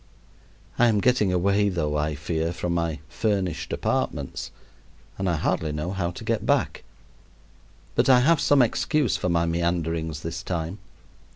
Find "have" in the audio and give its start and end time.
8.21-8.41